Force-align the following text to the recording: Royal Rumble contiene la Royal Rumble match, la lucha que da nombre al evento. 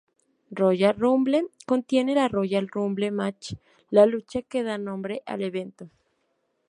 Royal 0.49 0.95
Rumble 0.97 1.45
contiene 1.67 2.15
la 2.15 2.27
Royal 2.27 2.67
Rumble 2.67 3.11
match, 3.11 3.53
la 3.91 4.07
lucha 4.07 4.41
que 4.41 4.63
da 4.63 4.79
nombre 4.79 5.21
al 5.27 5.43
evento. 5.43 5.91